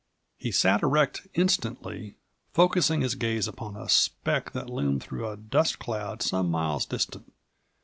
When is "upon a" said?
3.47-3.87